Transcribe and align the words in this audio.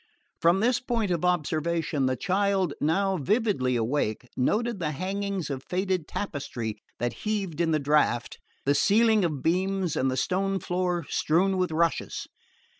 From 0.41 0.61
this 0.61 0.79
point 0.79 1.11
of 1.11 1.23
observation 1.23 2.07
the 2.07 2.15
child, 2.15 2.73
now 2.81 3.17
vividly 3.17 3.75
awake, 3.75 4.29
noted 4.35 4.79
the 4.79 4.93
hangings 4.93 5.51
of 5.51 5.61
faded 5.61 6.07
tapestry 6.07 6.79
that 6.97 7.13
heaved 7.21 7.61
in 7.61 7.69
the 7.69 7.77
draught, 7.77 8.39
the 8.65 8.73
ceiling 8.73 9.23
of 9.23 9.43
beams 9.43 9.95
and 9.95 10.09
the 10.09 10.17
stone 10.17 10.57
floor 10.59 11.05
strewn 11.07 11.55
with 11.55 11.71
rushes. 11.71 12.25